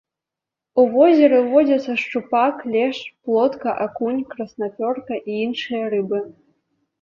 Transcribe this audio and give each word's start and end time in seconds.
У 0.83 0.85
возеры 0.93 1.41
водзяцца 1.51 1.95
шчупак, 2.03 2.63
лешч, 2.75 3.01
плотка, 3.27 3.69
акунь, 3.85 4.25
краснапёрка 4.33 5.13
і 5.29 5.39
іншыя 5.45 5.83
рыбы. 5.97 6.19